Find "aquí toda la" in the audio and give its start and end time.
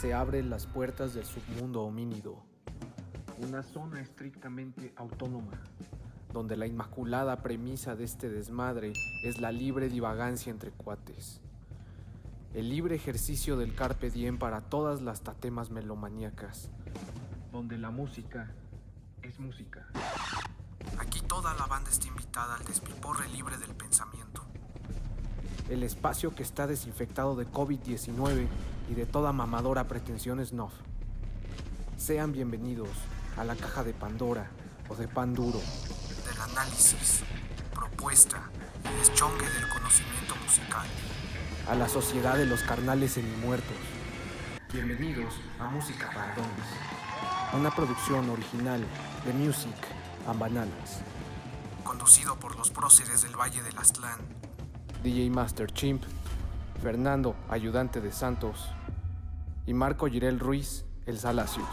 20.98-21.66